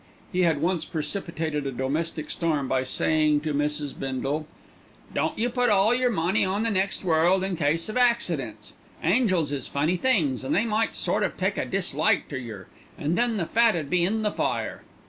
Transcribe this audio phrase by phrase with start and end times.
[0.31, 3.93] He had once precipitated a domestic storm by saying to Mrs.
[3.93, 4.47] Bindle:
[5.13, 8.73] "Don't you put all yer money on the next world, in case of accidents.
[9.03, 12.65] Angels is funny things, and they might sort of take a dislike to yer,
[12.97, 14.81] and then the fat 'ud be in the fire."